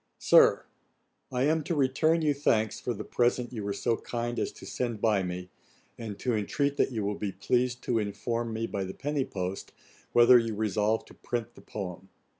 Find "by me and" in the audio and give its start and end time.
4.99-6.17